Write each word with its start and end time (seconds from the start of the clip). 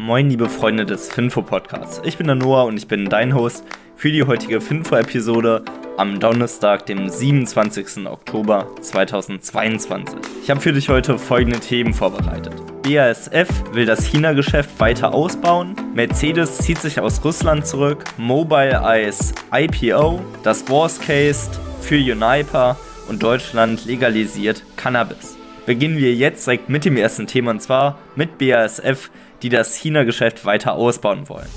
Moin, 0.00 0.30
liebe 0.30 0.48
Freunde 0.48 0.86
des 0.86 1.08
Finfo-Podcasts. 1.08 2.00
Ich 2.04 2.16
bin 2.16 2.28
der 2.28 2.36
Noah 2.36 2.66
und 2.66 2.76
ich 2.76 2.86
bin 2.86 3.06
dein 3.06 3.34
Host 3.34 3.64
für 3.96 4.12
die 4.12 4.22
heutige 4.22 4.60
Finfo-Episode 4.60 5.64
am 5.96 6.20
Donnerstag, 6.20 6.86
dem 6.86 7.08
27. 7.08 8.06
Oktober 8.06 8.68
2022. 8.80 10.16
Ich 10.40 10.50
habe 10.50 10.60
für 10.60 10.72
dich 10.72 10.88
heute 10.88 11.18
folgende 11.18 11.58
Themen 11.58 11.92
vorbereitet. 11.92 12.54
BASF 12.84 13.48
will 13.72 13.86
das 13.86 14.04
China-Geschäft 14.04 14.78
weiter 14.78 15.12
ausbauen, 15.12 15.74
Mercedes 15.94 16.58
zieht 16.58 16.78
sich 16.78 17.00
aus 17.00 17.24
Russland 17.24 17.66
zurück, 17.66 18.04
Mobile 18.18 18.80
Eyes 18.84 19.34
IPO, 19.52 20.20
das 20.44 20.68
Worst 20.68 21.02
Case 21.02 21.50
für 21.80 21.96
Uniper 21.96 22.76
und 23.08 23.20
Deutschland 23.20 23.84
legalisiert 23.84 24.62
Cannabis. 24.76 25.36
Beginnen 25.66 25.98
wir 25.98 26.14
jetzt 26.14 26.46
direkt 26.46 26.68
mit 26.68 26.84
dem 26.84 26.96
ersten 26.96 27.26
Thema 27.26 27.50
und 27.50 27.60
zwar 27.60 27.98
mit 28.14 28.38
BASF, 28.38 29.10
die 29.42 29.48
das 29.48 29.74
China-Geschäft 29.74 30.44
weiter 30.44 30.74
ausbauen 30.74 31.28
wollen. 31.28 31.48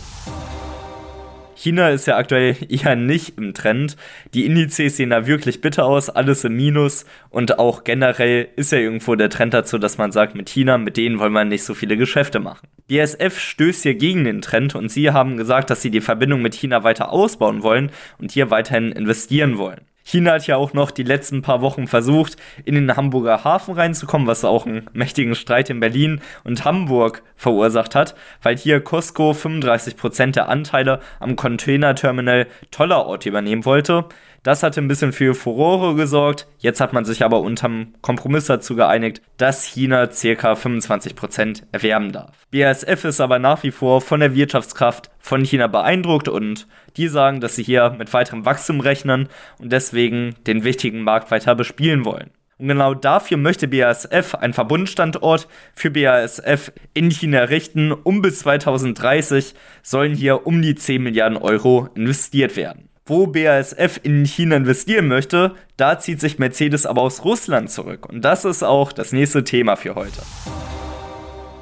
China 1.61 1.89
ist 1.89 2.07
ja 2.07 2.17
aktuell 2.17 2.55
eher 2.69 2.95
nicht 2.95 3.37
im 3.37 3.53
Trend. 3.53 3.95
Die 4.33 4.47
Indizes 4.47 4.97
sehen 4.97 5.11
da 5.11 5.27
wirklich 5.27 5.61
bitter 5.61 5.85
aus, 5.85 6.09
alles 6.09 6.43
im 6.43 6.55
Minus 6.55 7.05
und 7.29 7.59
auch 7.59 7.83
generell 7.83 8.47
ist 8.55 8.71
ja 8.71 8.79
irgendwo 8.79 9.13
der 9.13 9.29
Trend 9.29 9.53
dazu, 9.53 9.77
dass 9.77 9.99
man 9.99 10.11
sagt, 10.11 10.33
mit 10.33 10.49
China, 10.49 10.79
mit 10.79 10.97
denen 10.97 11.19
wollen 11.19 11.33
wir 11.33 11.45
nicht 11.45 11.63
so 11.63 11.75
viele 11.75 11.97
Geschäfte 11.97 12.39
machen. 12.39 12.67
BSF 12.87 13.39
stößt 13.39 13.83
hier 13.83 13.93
gegen 13.93 14.23
den 14.23 14.41
Trend 14.41 14.73
und 14.73 14.89
sie 14.89 15.11
haben 15.11 15.37
gesagt, 15.37 15.69
dass 15.69 15.83
sie 15.83 15.91
die 15.91 16.01
Verbindung 16.01 16.41
mit 16.41 16.55
China 16.55 16.83
weiter 16.83 17.11
ausbauen 17.11 17.61
wollen 17.61 17.91
und 18.17 18.31
hier 18.31 18.49
weiterhin 18.49 18.91
investieren 18.91 19.59
wollen. 19.59 19.81
China 20.03 20.33
hat 20.33 20.47
ja 20.47 20.57
auch 20.57 20.73
noch 20.73 20.91
die 20.91 21.03
letzten 21.03 21.41
paar 21.41 21.61
Wochen 21.61 21.87
versucht, 21.87 22.37
in 22.65 22.75
den 22.75 22.95
Hamburger 22.95 23.43
Hafen 23.43 23.75
reinzukommen, 23.75 24.27
was 24.27 24.43
auch 24.43 24.65
einen 24.65 24.89
mächtigen 24.93 25.35
Streit 25.35 25.69
in 25.69 25.79
Berlin 25.79 26.21
und 26.43 26.65
Hamburg 26.65 27.23
verursacht 27.35 27.95
hat, 27.95 28.15
weil 28.41 28.57
hier 28.57 28.81
Costco 28.81 29.31
35% 29.31 30.31
der 30.31 30.49
Anteile 30.49 30.99
am 31.19 31.35
Containerterminal 31.35 32.47
Tollerort 32.71 33.25
übernehmen 33.25 33.65
wollte. 33.65 34.05
Das 34.43 34.63
hatte 34.63 34.81
ein 34.81 34.87
bisschen 34.87 35.13
für 35.13 35.35
Furore 35.35 35.93
gesorgt. 35.93 36.47
Jetzt 36.57 36.81
hat 36.81 36.93
man 36.93 37.05
sich 37.05 37.23
aber 37.23 37.41
unterm 37.41 37.93
Kompromiss 38.01 38.45
dazu 38.45 38.75
geeinigt, 38.75 39.21
dass 39.37 39.63
China 39.65 40.07
ca. 40.07 40.53
25% 40.53 41.61
erwerben 41.71 42.11
darf. 42.11 42.31
BASF 42.49 43.05
ist 43.05 43.21
aber 43.21 43.37
nach 43.37 43.61
wie 43.61 43.69
vor 43.69 44.01
von 44.01 44.19
der 44.19 44.33
Wirtschaftskraft 44.33 45.11
von 45.19 45.45
China 45.45 45.67
beeindruckt 45.67 46.27
und 46.27 46.67
die 46.97 47.07
sagen, 47.07 47.39
dass 47.39 47.55
sie 47.55 47.63
hier 47.63 47.91
mit 47.91 48.13
weiterem 48.13 48.43
Wachstum 48.43 48.79
rechnen 48.79 49.29
und 49.59 49.71
deswegen 49.71 50.33
den 50.47 50.63
wichtigen 50.63 51.03
Markt 51.03 51.29
weiter 51.29 51.53
bespielen 51.53 52.03
wollen. 52.03 52.31
Und 52.57 52.67
genau 52.67 52.95
dafür 52.95 53.37
möchte 53.37 53.67
BASF 53.67 54.33
einen 54.35 54.53
Verbundstandort 54.53 55.47
für 55.75 55.91
BASF 55.91 56.71
in 56.95 57.11
China 57.11 57.39
errichten. 57.39 57.91
Um 57.91 58.23
bis 58.23 58.39
2030 58.39 59.53
sollen 59.83 60.15
hier 60.15 60.47
um 60.47 60.63
die 60.63 60.75
10 60.75 61.03
Milliarden 61.03 61.37
Euro 61.37 61.89
investiert 61.95 62.55
werden 62.55 62.90
wo 63.05 63.27
BASF 63.27 63.99
in 64.03 64.25
China 64.25 64.57
investieren 64.57 65.07
möchte, 65.07 65.55
da 65.77 65.99
zieht 65.99 66.21
sich 66.21 66.39
Mercedes 66.39 66.85
aber 66.85 67.01
aus 67.01 67.25
Russland 67.25 67.69
zurück. 67.69 68.07
Und 68.07 68.21
das 68.21 68.45
ist 68.45 68.63
auch 68.63 68.91
das 68.91 69.11
nächste 69.11 69.43
Thema 69.43 69.75
für 69.75 69.95
heute. 69.95 70.21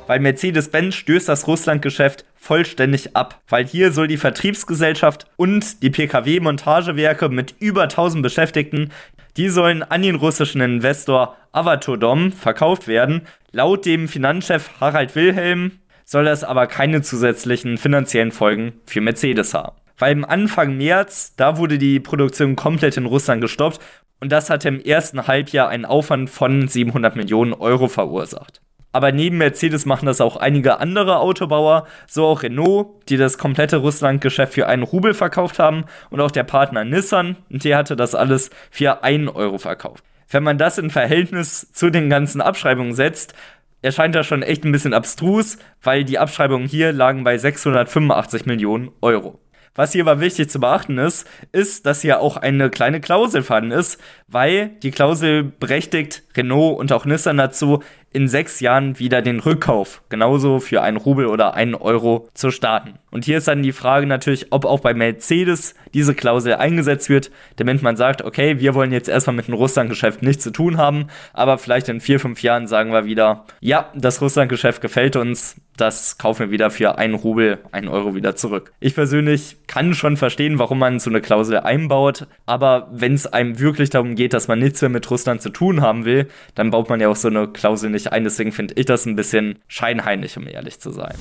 Weil 0.07 0.19
Mercedes-Benz 0.19 0.95
stößt 0.95 1.29
das 1.29 1.47
Russland-Geschäft 1.47 2.25
vollständig 2.35 3.15
ab, 3.15 3.41
weil 3.47 3.65
hier 3.65 3.91
soll 3.91 4.07
die 4.07 4.17
Vertriebsgesellschaft 4.17 5.27
und 5.35 5.83
die 5.83 5.91
Pkw-Montagewerke 5.91 7.29
mit 7.29 7.55
über 7.59 7.83
1000 7.83 8.23
Beschäftigten, 8.23 8.91
die 9.37 9.49
sollen 9.49 9.83
an 9.83 10.01
den 10.01 10.15
russischen 10.15 10.61
Investor 10.61 11.37
Avatodom 11.51 12.31
verkauft 12.31 12.87
werden. 12.87 13.21
Laut 13.51 13.85
dem 13.85 14.07
Finanzchef 14.07 14.71
Harald 14.81 15.15
Wilhelm 15.15 15.73
soll 16.05 16.25
das 16.25 16.43
aber 16.43 16.65
keine 16.65 17.03
zusätzlichen 17.03 17.77
finanziellen 17.77 18.31
Folgen 18.31 18.73
für 18.85 19.01
Mercedes 19.01 19.53
haben 19.53 19.79
weil 20.00 20.14
im 20.14 20.25
Anfang 20.25 20.75
März, 20.78 21.36
da 21.36 21.58
wurde 21.58 21.78
die 21.78 22.00
Produktion 22.00 22.55
komplett 22.55 22.97
in 22.97 23.05
Russland 23.05 23.42
gestoppt 23.42 23.80
und 24.19 24.31
das 24.31 24.50
hatte 24.50 24.67
im 24.67 24.82
ersten 24.82 25.27
Halbjahr 25.27 25.70
einen 25.70 25.86
Aufwand 25.86 26.30
von 26.30 26.67
700 26.67 27.15
Millionen 27.15 27.54
Euro 27.54 27.87
verursacht. 27.87 28.61
Aber 28.92 29.11
neben 29.11 29.38
Mercedes 29.38 29.86
machen 29.86 30.08
das 30.08 30.20
auch 30.20 30.36
einige 30.36 30.80
andere 30.80 31.20
Autobauer, 31.20 31.86
so 32.08 32.26
auch 32.26 32.42
Renault, 32.42 32.88
die 33.08 33.17
das 33.17 33.38
komplette 33.38 33.77
Russland-Geschäft 33.77 34.54
für 34.54 34.67
einen 34.67 34.82
Rubel 34.82 35.14
verkauft 35.14 35.59
haben 35.59 35.86
und 36.09 36.21
auch 36.21 36.32
der 36.32 36.43
Partner 36.43 36.83
Nissan, 36.86 37.36
der 37.49 37.77
hatte 37.77 37.95
das 37.95 38.15
alles 38.15 38.49
für 38.71 39.04
einen 39.04 39.30
Euro 39.30 39.59
verkauft. 39.59 40.04
Wenn 40.27 40.43
man 40.43 40.58
das 40.58 40.80
in 40.80 40.89
Verhältnis 40.89 41.71
zu 41.71 41.92
den 41.92 42.09
ganzen 42.09 42.42
Abschreibungen 42.42 42.93
setzt, 42.93 43.36
erscheint 43.82 44.15
das 44.15 44.26
schon 44.26 44.42
echt 44.42 44.64
ein 44.65 44.71
bisschen 44.71 44.93
abstrus, 44.93 45.58
weil 45.82 46.04
die 46.04 46.20
Abschreibungen 46.20 46.67
hier 46.67 46.92
lagen 46.92 47.23
bei 47.23 47.38
685 47.38 48.45
Millionen 48.45 48.92
Euro. 49.02 49.39
Was 49.75 49.93
hier 49.93 50.03
aber 50.03 50.19
wichtig 50.19 50.49
zu 50.49 50.59
beachten 50.59 50.97
ist, 50.97 51.27
ist, 51.52 51.85
dass 51.85 52.02
hier 52.02 52.19
auch 52.19 52.37
eine 52.37 52.69
kleine 52.69 52.99
Klausel 52.99 53.43
vorhanden 53.43 53.71
ist, 53.71 53.99
weil 54.27 54.69
die 54.83 54.91
Klausel 54.91 55.43
berechtigt 55.43 56.23
Renault 56.35 56.77
und 56.80 56.91
auch 56.91 57.05
Nissan 57.05 57.37
dazu, 57.37 57.81
in 58.11 58.27
sechs 58.27 58.59
Jahren 58.59 58.97
wieder 58.97 59.21
den 59.21 59.39
Rückkauf 59.39 60.02
genauso 60.09 60.59
für 60.59 60.81
einen 60.81 60.97
Rubel 60.97 61.27
oder 61.27 61.53
einen 61.53 61.75
Euro 61.75 62.27
zu 62.33 62.49
starten. 62.49 62.95
Und 63.11 63.25
hier 63.25 63.37
ist 63.37 63.47
dann 63.47 63.61
die 63.61 63.71
Frage 63.71 64.08
natürlich, 64.08 64.47
ob 64.52 64.65
auch 64.65 64.79
bei 64.79 64.93
Mercedes 64.93 65.75
diese 65.93 66.15
Klausel 66.15 66.55
eingesetzt 66.55 67.09
wird, 67.09 67.31
damit 67.58 67.81
man 67.81 67.97
sagt, 67.97 68.23
okay, 68.23 68.59
wir 68.59 68.73
wollen 68.73 68.91
jetzt 68.91 69.09
erstmal 69.09 69.35
mit 69.35 69.47
dem 69.47 69.53
Russlandgeschäft 69.53 70.23
nichts 70.23 70.43
zu 70.43 70.52
tun 70.52 70.77
haben, 70.77 71.08
aber 71.33 71.58
vielleicht 71.58 71.89
in 71.89 72.02
vier, 72.02 72.19
fünf 72.19 72.41
Jahren 72.41 72.67
sagen 72.67 72.91
wir 72.91 73.05
wieder, 73.05 73.45
ja, 73.59 73.91
das 73.95 74.21
Russlandgeschäft 74.21 74.81
gefällt 74.81 75.15
uns, 75.15 75.55
das 75.79 76.17
kaufen 76.17 76.39
wir 76.39 76.51
wieder 76.51 76.71
für 76.71 76.97
einen 76.97 77.13
Rubel, 77.13 77.59
einen 77.71 77.87
Euro 77.87 78.15
wieder 78.15 78.35
zurück. 78.35 78.73
Ich 78.79 78.95
persönlich 78.95 79.57
kann 79.67 79.93
schon 79.93 80.17
verstehen, 80.17 80.59
warum 80.59 80.79
man 80.79 80.99
so 80.99 81.09
eine 81.09 81.21
Klausel 81.21 81.59
einbaut, 81.59 82.27
aber 82.45 82.89
wenn 82.91 83.13
es 83.13 83.27
einem 83.27 83.59
wirklich 83.59 83.89
darum 83.89 84.15
geht, 84.15 84.33
dass 84.33 84.47
man 84.47 84.59
nichts 84.59 84.81
mehr 84.81 84.89
mit 84.89 85.09
Russland 85.09 85.41
zu 85.41 85.49
tun 85.49 85.81
haben 85.81 86.05
will, 86.05 86.27
dann 86.55 86.71
baut 86.71 86.89
man 86.89 86.99
ja 86.99 87.09
auch 87.09 87.15
so 87.15 87.27
eine 87.27 87.47
Klausel 87.47 87.89
nicht 87.89 88.11
ein. 88.11 88.23
Deswegen 88.23 88.51
finde 88.51 88.73
ich 88.77 88.85
das 88.85 89.05
ein 89.05 89.15
bisschen 89.15 89.59
scheinheilig, 89.67 90.37
um 90.37 90.47
ehrlich 90.47 90.79
zu 90.79 90.91
sein. 90.91 91.15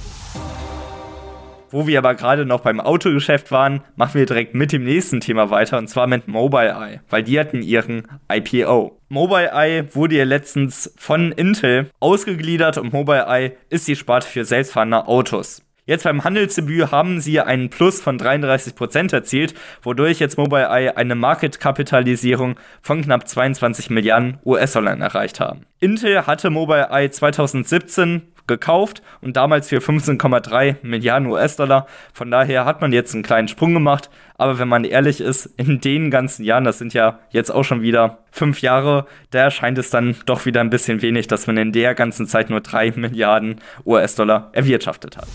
Wo 1.70 1.86
wir 1.86 1.98
aber 1.98 2.14
gerade 2.14 2.46
noch 2.46 2.60
beim 2.60 2.80
Autogeschäft 2.80 3.50
waren, 3.50 3.82
machen 3.96 4.14
wir 4.14 4.26
direkt 4.26 4.54
mit 4.54 4.72
dem 4.72 4.84
nächsten 4.84 5.20
Thema 5.20 5.50
weiter 5.50 5.78
und 5.78 5.88
zwar 5.88 6.06
mit 6.06 6.26
Mobileye, 6.26 7.00
weil 7.10 7.22
die 7.22 7.38
hatten 7.38 7.62
ihren 7.62 8.08
IPO. 8.32 8.98
Mobileye 9.08 9.94
wurde 9.94 10.16
ja 10.16 10.24
letztens 10.24 10.92
von 10.96 11.32
Intel 11.32 11.90
ausgegliedert 12.00 12.78
und 12.78 12.92
Mobileye 12.92 13.52
ist 13.68 13.86
die 13.86 13.96
Sparte 13.96 14.26
für 14.26 14.44
selbstfahrende 14.44 15.06
Autos. 15.06 15.62
Jetzt 15.88 16.04
beim 16.04 16.22
Handelsdebüt 16.22 16.90
haben 16.90 17.18
sie 17.18 17.40
einen 17.40 17.70
Plus 17.70 18.02
von 18.02 18.18
33% 18.18 19.14
erzielt, 19.14 19.54
wodurch 19.82 20.20
jetzt 20.20 20.36
Mobileye 20.36 20.94
eine 20.94 21.14
Marketkapitalisierung 21.14 22.56
von 22.82 23.00
knapp 23.00 23.26
22 23.26 23.88
Milliarden 23.88 24.36
US-Dollar 24.44 24.98
erreicht 24.98 25.40
haben. 25.40 25.64
Intel 25.80 26.26
hatte 26.26 26.50
Mobileye 26.50 27.10
2017 27.10 28.20
gekauft 28.48 29.02
und 29.20 29.36
damals 29.36 29.68
für 29.68 29.78
15,3 29.78 30.76
Milliarden 30.82 31.28
US-Dollar. 31.28 31.86
Von 32.12 32.30
daher 32.30 32.64
hat 32.64 32.80
man 32.80 32.92
jetzt 32.92 33.14
einen 33.14 33.22
kleinen 33.22 33.48
Sprung 33.48 33.74
gemacht. 33.74 34.10
Aber 34.36 34.58
wenn 34.58 34.68
man 34.68 34.84
ehrlich 34.84 35.20
ist, 35.20 35.46
in 35.56 35.80
den 35.80 36.10
ganzen 36.10 36.44
Jahren, 36.44 36.64
das 36.64 36.78
sind 36.78 36.94
ja 36.94 37.18
jetzt 37.30 37.50
auch 37.50 37.64
schon 37.64 37.82
wieder 37.82 38.18
fünf 38.30 38.60
Jahre, 38.62 39.06
da 39.30 39.40
erscheint 39.40 39.78
es 39.78 39.90
dann 39.90 40.16
doch 40.26 40.46
wieder 40.46 40.60
ein 40.60 40.70
bisschen 40.70 41.02
wenig, 41.02 41.26
dass 41.26 41.46
man 41.46 41.56
in 41.56 41.72
der 41.72 41.94
ganzen 41.94 42.26
Zeit 42.26 42.50
nur 42.50 42.60
3 42.60 42.92
Milliarden 42.92 43.60
US-Dollar 43.84 44.50
erwirtschaftet 44.52 45.16
hat. 45.16 45.28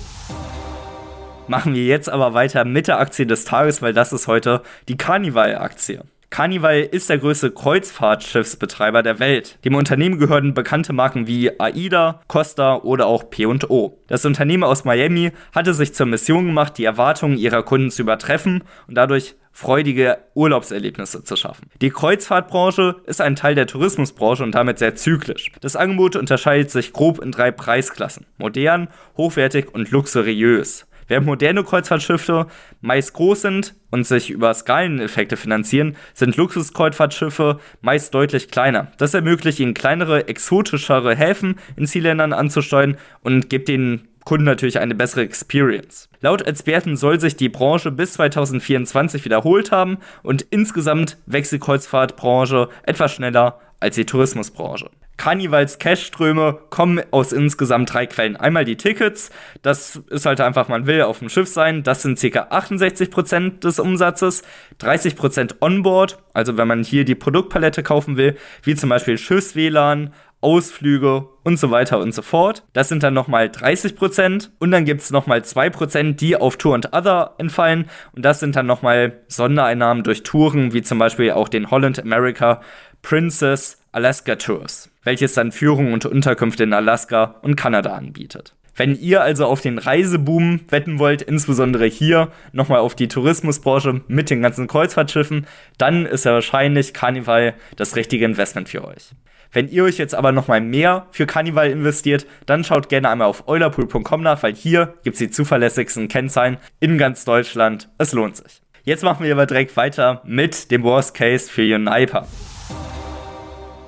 Machen 1.48 1.74
wir 1.74 1.84
jetzt 1.84 2.10
aber 2.10 2.34
weiter 2.34 2.64
mit 2.64 2.88
der 2.88 3.00
Aktie 3.00 3.26
des 3.26 3.44
Tages, 3.44 3.82
weil 3.82 3.94
das 3.94 4.14
ist 4.14 4.28
heute 4.28 4.62
die 4.88 4.96
Carnival-Aktie. 4.96 6.04
Carnival 6.34 6.80
ist 6.80 7.12
der 7.12 7.20
größte 7.20 7.52
Kreuzfahrtschiffsbetreiber 7.52 9.04
der 9.04 9.20
Welt. 9.20 9.60
Dem 9.66 9.76
Unternehmen 9.76 10.18
gehören 10.18 10.56
bekannte 10.56 10.92
Marken 10.92 11.28
wie 11.28 11.60
AIDA, 11.60 12.22
Costa 12.28 12.78
oder 12.78 13.06
auch 13.06 13.30
P&O. 13.30 14.00
Das 14.08 14.26
Unternehmen 14.26 14.64
aus 14.64 14.84
Miami 14.84 15.32
hatte 15.54 15.76
sich 15.76 15.94
zur 15.94 16.08
Mission 16.08 16.48
gemacht, 16.48 16.80
die 16.80 16.86
Erwartungen 16.86 17.38
ihrer 17.38 17.62
Kunden 17.62 17.92
zu 17.92 18.02
übertreffen 18.02 18.64
und 18.88 18.96
dadurch 18.96 19.36
freudige 19.52 20.18
Urlaubserlebnisse 20.34 21.24
zu 21.24 21.36
schaffen. 21.36 21.70
Die 21.84 21.92
Kreuzfahrtbranche 21.92 22.96
ist 23.06 23.22
ein 23.22 23.36
Teil 23.36 23.54
der 23.54 23.68
Tourismusbranche 23.68 24.42
und 24.42 24.56
damit 24.56 24.80
sehr 24.80 24.96
zyklisch. 24.96 25.52
Das 25.62 25.76
Angebot 25.76 26.16
unterscheidet 26.16 26.72
sich 26.72 26.94
grob 26.94 27.20
in 27.20 27.30
drei 27.30 27.52
Preisklassen. 27.52 28.26
Modern, 28.40 28.88
hochwertig 29.18 29.72
und 29.72 29.92
luxuriös. 29.92 30.88
Während 31.08 31.26
moderne 31.26 31.64
Kreuzfahrtschiffe 31.64 32.48
meist 32.82 33.14
groß 33.14 33.42
sind 33.42 33.76
und 33.92 34.06
sich 34.06 34.30
über 34.30 34.54
Skaleneffekte 34.54 35.38
finanzieren, 35.38 35.96
sind 36.14 36.38
Luxuskreuzfahrtschiffe 36.38 37.60
meist 37.82 38.14
deutlich 38.14 38.50
kleiner. 38.50 38.92
Das 38.98 39.14
ermöglicht 39.14 39.60
ihnen 39.60 39.74
kleinere, 39.74 40.28
exotischere 40.28 41.16
Häfen 41.16 41.56
in 41.76 41.88
Zielländern 41.88 42.34
anzusteuern 42.34 42.98
und 43.22 43.50
gibt 43.50 43.68
den 43.68 44.08
Kunden 44.24 44.46
natürlich 44.46 44.80
eine 44.80 44.96
bessere 44.96 45.22
Experience. 45.22 46.10
Laut 46.22 46.44
Experten 46.44 46.96
soll 46.96 47.20
sich 47.20 47.36
die 47.36 47.50
Branche 47.50 47.92
bis 47.92 48.14
2024 48.14 49.26
wiederholt 49.26 49.72
haben 49.72 49.98
und 50.22 50.44
insgesamt 50.50 51.18
wächst 51.26 51.52
die 51.52 51.60
Kreuzfahrtbranche 51.60 52.70
etwas 52.84 53.14
schneller 53.14 53.60
als 53.80 53.96
die 53.96 54.06
Tourismusbranche. 54.06 54.90
Carnivals 55.18 55.80
Cashströme 55.80 56.60
kommen 56.70 57.02
aus 57.12 57.32
insgesamt 57.32 57.94
drei 57.94 58.08
Quellen. 58.08 58.36
Einmal 58.36 58.66
die 58.66 58.78
Tickets, 58.78 59.30
das 59.62 59.98
ist 60.10 60.26
halt 60.26 60.42
einfach, 60.42 60.68
man 60.68 60.88
will 60.88 61.04
auf 61.04 61.20
dem 61.20 61.30
Schiff 61.30 61.48
sein, 61.48 61.84
das 61.84 62.02
sind 62.02 62.20
ca. 62.20 62.48
68% 62.50 63.60
des 63.60 63.80
Umsatzes, 63.80 64.44
30% 64.82 65.56
Onboard, 65.62 66.18
also 66.34 66.58
wenn 66.58 66.68
man 66.68 66.84
hier 66.84 67.06
die 67.06 67.16
Produktpalette 67.16 67.84
kaufen 67.84 68.18
will, 68.18 68.36
wie 68.64 68.76
zum 68.76 68.90
Beispiel 68.90 69.18
Schiffs-WLAN, 69.18 70.14
Ausflüge 70.44 71.30
und 71.44 71.58
so 71.58 71.72
weiter 71.72 72.00
und 72.00 72.14
so 72.14 72.22
fort. 72.22 72.64
Das 72.74 72.90
sind 72.90 73.02
dann 73.02 73.14
nochmal 73.14 73.46
30% 73.48 74.50
und 74.60 74.72
dann 74.72 74.84
gibt 74.84 75.00
es 75.02 75.10
nochmal 75.10 75.40
2%, 75.40 76.14
die 76.14 76.36
auf 76.36 76.58
Tour 76.58 76.74
und 76.74 76.92
Other 76.94 77.36
entfallen 77.38 77.90
und 78.14 78.26
das 78.26 78.42
sind 78.42 78.58
dann 78.58 78.66
nochmal 78.66 79.22
Sondereinnahmen 79.30 80.04
durch 80.04 80.24
Touren, 80.24 80.74
wie 80.74 80.82
zum 80.82 81.00
Beispiel 81.00 81.32
auch 81.32 81.48
den 81.48 81.72
Holland 81.72 82.00
America 82.00 82.60
Princess 83.02 83.83
Alaska 83.94 84.36
Tours, 84.36 84.90
welches 85.04 85.34
dann 85.36 85.52
Führung 85.52 85.94
und 85.94 86.06
Unterkünfte 86.06 86.64
in 86.64 86.74
Alaska 86.74 87.36
und 87.44 87.56
Kanada 87.56 87.94
anbietet. 87.94 88.56
Wenn 88.76 89.00
ihr 89.00 89.22
also 89.22 89.46
auf 89.46 89.62
den 89.62 89.78
Reiseboom 89.78 90.62
wetten 90.70 90.98
wollt, 90.98 91.22
insbesondere 91.22 91.86
hier 91.86 92.32
nochmal 92.54 92.80
auf 92.80 92.96
die 92.96 93.08
Tourismusbranche 93.08 94.02
mit 94.08 94.32
den 94.32 94.42
ganzen 94.42 94.66
Kreuzfahrtschiffen, 94.66 95.46
dann 95.78 96.08
ist 96.08 96.26
ja 96.26 96.34
wahrscheinlich 96.34 96.94
Carnival 96.94 97.54
das 97.76 97.96
richtige 97.96 98.26
Investment 98.26 98.70
für 98.70 98.84
euch. 98.84 99.12
Wenn 99.52 99.70
ihr 99.70 99.84
euch 99.84 100.00
jetzt 100.00 100.16
aber 100.16 100.32
nochmal 100.32 100.62
mehr 100.62 101.06
für 101.12 101.28
Carnival 101.28 101.70
investiert, 101.70 102.26
dann 102.48 102.64
schaut 102.64 102.90
gerne 102.90 103.10
einmal 103.10 103.28
auf 103.28 103.48
eulerpool.com 103.48 104.24
nach, 104.24 104.42
weil 104.42 104.56
hier 104.56 104.96
gibt 105.04 105.14
es 105.14 105.20
die 105.20 105.30
zuverlässigsten 105.30 106.08
Kennzahlen 106.08 106.58
in 106.80 106.98
ganz 106.98 107.26
Deutschland. 107.26 107.90
Es 108.00 108.14
lohnt 108.14 108.38
sich. 108.38 108.64
Jetzt 108.84 109.04
machen 109.04 109.24
wir 109.24 109.34
aber 109.34 109.46
direkt 109.46 109.78
weiter 109.78 110.24
mit 110.26 110.72
dem 110.72 110.82
Worst 110.82 111.14
Case 111.14 111.50
für 111.50 111.62
Uniper. 111.62 112.28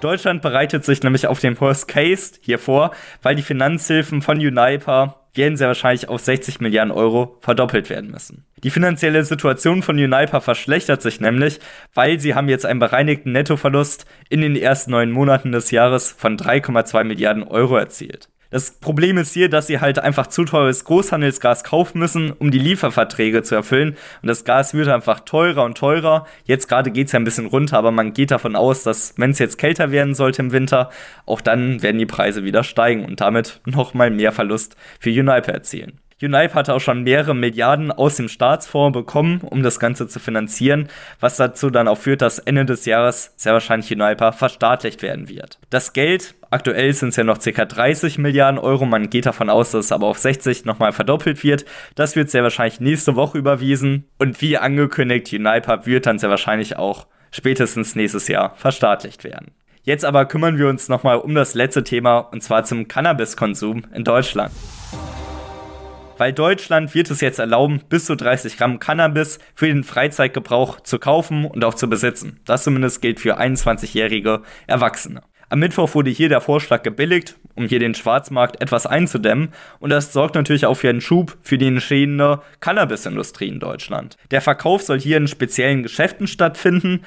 Deutschland 0.05 0.43
bereitet 0.43 0.85
sich 0.85 1.01
nämlich 1.01 1.25
auf 1.25 1.39
den 1.39 1.59
Worst 1.59 1.87
Case 1.87 2.35
hier 2.39 2.59
vor, 2.59 2.91
weil 3.23 3.33
die 3.33 3.41
Finanzhilfen 3.41 4.21
von 4.21 4.37
Uniper 4.37 5.25
werden 5.33 5.57
sehr 5.57 5.67
wahrscheinlich 5.67 6.09
auf 6.09 6.21
60 6.21 6.61
Milliarden 6.61 6.91
Euro 6.91 7.39
verdoppelt 7.41 7.89
werden 7.89 8.11
müssen. 8.11 8.45
Die 8.63 8.69
finanzielle 8.69 9.23
Situation 9.23 9.81
von 9.81 9.97
Uniper 9.97 10.41
verschlechtert 10.41 11.01
sich 11.01 11.19
nämlich, 11.19 11.59
weil 11.95 12.19
sie 12.19 12.35
haben 12.35 12.49
jetzt 12.49 12.67
einen 12.67 12.79
bereinigten 12.79 13.31
Nettoverlust 13.31 14.05
in 14.29 14.41
den 14.41 14.55
ersten 14.55 14.91
neun 14.91 15.09
Monaten 15.09 15.51
des 15.51 15.71
Jahres 15.71 16.11
von 16.11 16.37
3,2 16.37 17.03
Milliarden 17.03 17.41
Euro 17.41 17.75
erzielt. 17.75 18.29
Das 18.55 18.71
Problem 18.71 19.17
ist 19.17 19.33
hier, 19.33 19.49
dass 19.49 19.67
sie 19.67 19.81
halt 19.81 19.99
einfach 19.99 20.27
zu 20.27 20.45
teures 20.45 20.85
Großhandelsgas 20.85 21.65
kaufen 21.65 21.99
müssen, 21.99 22.31
um 22.31 22.51
die 22.51 22.57
Lieferverträge 22.57 23.43
zu 23.43 23.53
erfüllen. 23.53 23.97
Und 24.21 24.29
das 24.29 24.45
Gas 24.45 24.73
wird 24.73 24.87
einfach 24.87 25.19
teurer 25.19 25.65
und 25.65 25.77
teurer. 25.77 26.25
Jetzt 26.45 26.69
gerade 26.69 26.89
geht 26.89 27.07
es 27.07 27.11
ja 27.11 27.19
ein 27.19 27.25
bisschen 27.25 27.47
runter, 27.47 27.77
aber 27.77 27.91
man 27.91 28.13
geht 28.13 28.31
davon 28.31 28.55
aus, 28.55 28.83
dass 28.83 29.13
wenn 29.17 29.31
es 29.31 29.39
jetzt 29.39 29.57
kälter 29.57 29.91
werden 29.91 30.13
sollte 30.13 30.41
im 30.41 30.53
Winter, 30.53 30.89
auch 31.25 31.41
dann 31.41 31.83
werden 31.83 31.97
die 31.97 32.05
Preise 32.05 32.45
wieder 32.45 32.63
steigen 32.63 33.03
und 33.03 33.19
damit 33.19 33.59
nochmal 33.65 34.09
mehr 34.09 34.31
Verlust 34.31 34.77
für 35.01 35.09
Uniper 35.09 35.51
erzielen. 35.51 35.99
Unipe 36.25 36.53
hatte 36.53 36.73
auch 36.73 36.81
schon 36.81 37.03
mehrere 37.03 37.35
Milliarden 37.35 37.91
aus 37.91 38.17
dem 38.17 38.27
Staatsfonds 38.27 38.97
bekommen, 38.97 39.41
um 39.41 39.63
das 39.63 39.79
Ganze 39.79 40.07
zu 40.07 40.19
finanzieren, 40.19 40.89
was 41.19 41.37
dazu 41.37 41.69
dann 41.69 41.87
auch 41.87 41.97
führt, 41.97 42.21
dass 42.21 42.39
Ende 42.39 42.65
des 42.65 42.85
Jahres 42.85 43.33
sehr 43.37 43.53
wahrscheinlich 43.53 43.91
Uniper 43.91 44.33
verstaatlicht 44.33 45.01
werden 45.01 45.29
wird. 45.29 45.59
Das 45.69 45.93
Geld, 45.93 46.35
aktuell 46.51 46.93
sind 46.93 47.09
es 47.09 47.15
ja 47.15 47.23
noch 47.23 47.39
ca. 47.39 47.65
30 47.65 48.17
Milliarden 48.17 48.59
Euro, 48.59 48.85
man 48.85 49.09
geht 49.09 49.25
davon 49.25 49.49
aus, 49.49 49.71
dass 49.71 49.85
es 49.85 49.91
aber 49.91 50.07
auf 50.07 50.17
60 50.17 50.65
nochmal 50.65 50.91
verdoppelt 50.91 51.43
wird. 51.43 51.65
Das 51.95 52.15
wird 52.15 52.29
sehr 52.29 52.43
wahrscheinlich 52.43 52.79
nächste 52.79 53.15
Woche 53.15 53.37
überwiesen 53.37 54.05
und 54.17 54.41
wie 54.41 54.57
angekündigt, 54.57 55.31
Uniper 55.33 55.85
wird 55.85 56.05
dann 56.05 56.19
sehr 56.19 56.29
wahrscheinlich 56.29 56.77
auch 56.77 57.07
spätestens 57.31 57.95
nächstes 57.95 58.27
Jahr 58.27 58.55
verstaatlicht 58.55 59.23
werden. 59.23 59.51
Jetzt 59.83 60.03
aber 60.03 60.25
kümmern 60.25 60.57
wir 60.57 60.67
uns 60.67 60.89
nochmal 60.89 61.17
um 61.17 61.35
das 61.35 61.53
letzte 61.53 61.83
Thema 61.83 62.17
und 62.17 62.41
zwar 62.41 62.63
zum 62.63 62.87
Cannabiskonsum 62.87 63.83
in 63.93 64.03
Deutschland 64.03 64.51
weil 66.17 66.33
Deutschland 66.33 66.93
wird 66.95 67.09
es 67.11 67.21
jetzt 67.21 67.39
erlauben, 67.39 67.81
bis 67.89 68.05
zu 68.05 68.15
30 68.15 68.57
Gramm 68.57 68.79
Cannabis 68.79 69.39
für 69.53 69.67
den 69.67 69.83
Freizeitgebrauch 69.83 70.81
zu 70.81 70.99
kaufen 70.99 71.45
und 71.45 71.63
auch 71.63 71.73
zu 71.73 71.89
besitzen. 71.89 72.39
Das 72.45 72.63
zumindest 72.63 73.01
gilt 73.01 73.19
für 73.19 73.39
21-jährige 73.39 74.41
Erwachsene. 74.67 75.21
Am 75.49 75.59
Mittwoch 75.59 75.93
wurde 75.93 76.09
hier 76.09 76.27
der 76.27 76.41
Vorschlag 76.41 76.81
gebilligt, 76.81 77.37
um 77.55 77.67
hier 77.67 77.79
den 77.79 77.93
Schwarzmarkt 77.93 78.61
etwas 78.61 78.87
einzudämmen 78.87 79.49
und 79.79 79.91
das 79.91 80.11
sorgt 80.11 80.35
natürlich 80.35 80.65
auch 80.65 80.73
für 80.73 80.89
einen 80.89 81.01
Schub 81.01 81.37
für 81.41 81.57
die 81.57 81.67
entstehende 81.67 82.41
Cannabisindustrie 82.61 83.47
in 83.47 83.59
Deutschland. 83.59 84.17
Der 84.31 84.41
Verkauf 84.41 84.81
soll 84.81 84.99
hier 84.99 85.17
in 85.17 85.27
speziellen 85.27 85.83
Geschäften 85.83 86.25
stattfinden 86.25 87.01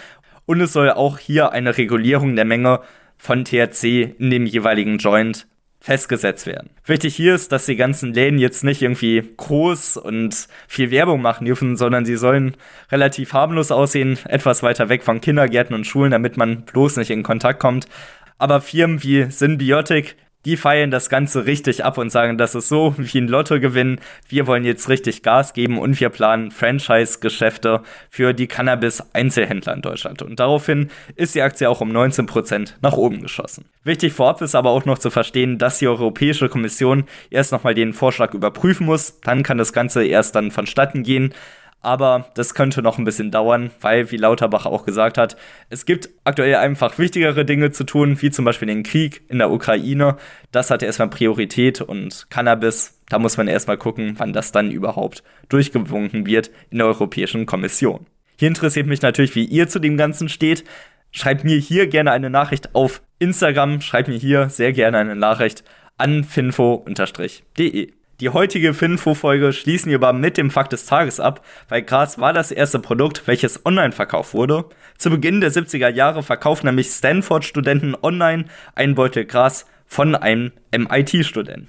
und 0.47 0.61
es 0.61 0.73
soll 0.73 0.91
auch 0.91 1.19
hier 1.19 1.53
eine 1.53 1.77
Regulierung 1.77 2.37
der 2.37 2.45
Menge 2.45 2.81
von 3.17 3.45
THC 3.45 4.15
in 4.19 4.31
dem 4.31 4.47
jeweiligen 4.47 4.99
Joint 4.99 5.49
festgesetzt 5.89 6.47
werden. 6.47 6.69
Wichtig 6.85 7.17
hier 7.17 7.35
ist, 7.35 7.51
dass 7.51 7.65
die 7.65 7.75
ganzen 7.75 8.13
Läden 8.13 8.39
jetzt 8.39 8.63
nicht 8.63 8.83
irgendwie 8.83 9.23
groß 9.39 9.97
und 9.97 10.47
viel 10.67 10.91
Werbung 10.91 11.23
machen 11.23 11.47
dürfen, 11.47 11.79
sondern 11.79 12.05
sie 12.05 12.19
sollen 12.19 12.59
relativ 12.93 13.33
harmlos 13.33 13.71
aussehen, 13.71 14.19
etwas 14.27 14.63
weiter 14.63 14.91
weg 14.91 15.03
von 15.03 15.23
Kindergärten 15.23 15.75
und 15.75 15.87
Schulen, 15.87 16.11
damit 16.11 16.37
man 16.37 16.67
bloß 16.67 16.99
nicht 16.99 17.09
in 17.09 17.23
Kontakt 17.23 17.59
kommt. 17.59 17.89
Aber 18.37 18.61
Firmen 18.61 19.03
wie 19.03 19.31
Symbiotic 19.31 20.17
die 20.45 20.57
feiern 20.57 20.91
das 20.91 21.09
Ganze 21.11 21.47
richtig 21.47 21.85
ab 21.85 21.99
und 21.99 22.11
sagen, 22.11 22.39
das 22.39 22.55
ist 22.55 22.69
so 22.69 22.95
wie 22.97 23.19
ein 23.19 23.29
Lottogewinn. 23.29 24.01
Wir 24.29 24.47
wollen 24.47 24.65
jetzt 24.65 24.89
richtig 24.89 25.23
Gas 25.23 25.53
geben 25.53 25.79
und 25.79 25.99
wir 26.01 26.09
planen 26.11 26.51
Franchise-Geschäfte 26.51 27.83
für 28.09 28.33
die 28.33 28.47
Cannabis-Einzelhändler 28.47 29.75
in 29.75 29.83
Deutschland. 29.83 30.23
Und 30.23 30.39
daraufhin 30.39 30.91
ist 31.17 31.35
die 31.35 31.43
Aktie 31.43 31.69
auch 31.69 31.81
um 31.81 31.91
19% 31.91 32.75
nach 32.81 32.95
oben 32.95 33.23
geschossen. 33.23 33.65
Wichtig 33.83 34.13
vorab 34.13 34.41
ist 34.41 34.55
aber 34.55 34.71
auch 34.71 34.85
noch 34.85 34.99
zu 34.99 35.11
verstehen, 35.11 35.59
dass 35.59 35.79
die 35.79 35.89
Europäische 35.89 36.49
Kommission 36.49 37.05
erst 37.31 37.53
nochmal 37.53 37.75
den 37.75 37.93
Vorschlag 37.93 38.33
überprüfen 38.35 38.87
muss. 38.87 39.21
Dann 39.21 39.43
kann 39.43 39.59
das 39.59 39.73
Ganze 39.73 40.05
erst 40.05 40.35
dann 40.35 40.51
vonstatten 40.51 41.03
gehen. 41.03 41.35
Aber 41.81 42.27
das 42.35 42.55
könnte 42.55 42.83
noch 42.83 42.99
ein 42.99 43.05
bisschen 43.05 43.31
dauern, 43.31 43.71
weil, 43.81 44.11
wie 44.11 44.17
Lauterbach 44.17 44.67
auch 44.67 44.85
gesagt 44.85 45.17
hat, 45.17 45.37
es 45.71 45.87
gibt 45.87 46.09
aktuell 46.25 46.57
einfach 46.57 46.99
wichtigere 46.99 47.45
Dinge 47.45 47.71
zu 47.71 47.85
tun, 47.85 48.21
wie 48.21 48.31
zum 48.31 48.45
Beispiel 48.45 48.67
den 48.67 48.83
Krieg 48.83 49.23
in 49.29 49.39
der 49.39 49.51
Ukraine. 49.51 50.17
Das 50.51 50.71
hat 50.71 50.83
erstmal 50.83 51.09
Priorität 51.09 51.81
und 51.81 52.27
Cannabis, 52.31 52.99
da 53.09 53.21
muss 53.21 53.37
man 53.37 53.47
erstmal 53.47 53.79
gucken, 53.79 54.15
wann 54.19 54.33
das 54.33 54.51
dann 54.51 54.73
überhaupt 54.73 55.23
durchgewunken 55.49 56.27
wird 56.27 56.51
in 56.71 56.79
der 56.79 56.89
Europäischen 56.89 57.47
Kommission. 57.47 58.07
Hier 58.39 58.49
interessiert 58.49 58.87
mich 58.87 59.03
natürlich, 59.03 59.35
wie 59.37 59.45
ihr 59.45 59.69
zu 59.69 59.79
dem 59.79 59.97
Ganzen 59.97 60.29
steht. 60.29 60.65
Schreibt 61.11 61.45
mir 61.45 61.59
hier 61.59 61.87
gerne 61.87 62.11
eine 62.11 62.29
Nachricht 62.29 62.75
auf 62.75 63.03
Instagram, 63.19 63.81
schreibt 63.81 64.09
mir 64.09 64.19
hier 64.19 64.49
sehr 64.49 64.73
gerne 64.73 64.99
eine 64.99 65.17
Nachricht 65.17 65.65
an 65.97 66.25
finfo-de. 66.25 67.93
Die 68.21 68.31
heutige 68.31 68.75
Finfo-Folge 68.75 69.53
schließen 69.53 69.91
wir 69.91 69.99
aber 69.99 70.13
mit 70.13 70.37
dem 70.37 70.51
Fakt 70.51 70.73
des 70.73 70.87
Tages 70.87 71.21
ab, 71.21 71.45
weil 71.69 71.83
Gras 71.83 72.19
war 72.19 72.33
das 72.33 72.51
erste 72.51 72.81
Produkt, 72.81 73.23
welches 73.27 73.65
online 73.65 73.93
verkauft 73.93 74.35
wurde. 74.35 74.65
Zu 74.97 75.11
Beginn 75.11 75.41
der 75.41 75.53
70er 75.53 75.89
Jahre 75.89 76.25
verkauften 76.25 76.67
nämlich 76.67 76.89
Stanford-Studenten 76.89 77.97
online 78.03 78.47
einen 78.75 78.97
Beutel 78.97 79.25
Gras 79.25 79.67
von 79.87 80.17
einem 80.17 80.51
MIT-Studenten. 80.77 81.69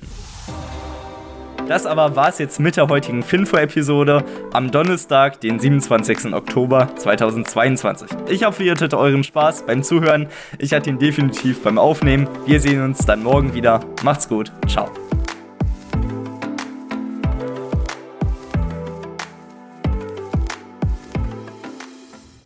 Das 1.68 1.86
aber 1.86 2.16
war 2.16 2.30
es 2.30 2.40
jetzt 2.40 2.60
mit 2.60 2.78
der 2.78 2.88
heutigen 2.88 3.22
Finfo-Episode 3.22 4.24
am 4.52 4.72
Donnerstag, 4.72 5.40
den 5.42 5.60
27. 5.60 6.34
Oktober 6.34 6.90
2022. 6.96 8.10
Ich 8.28 8.44
hoffe, 8.44 8.64
ihr 8.64 8.72
hattet 8.72 8.96
euren 8.96 9.24
Spaß 9.24 9.68
beim 9.68 9.84
Zuhören. 9.84 10.28
Ich 10.58 10.74
hatte 10.74 10.90
ihn 10.90 10.98
definitiv 10.98 11.62
beim 11.62 11.78
Aufnehmen. 11.78 12.28
Wir 12.48 12.60
sehen 12.60 12.84
uns 12.84 13.06
dann 13.06 13.22
morgen 13.22 13.54
wieder. 13.54 13.82
Macht's 14.04 14.28
gut. 14.28 14.52
Ciao. 14.68 14.90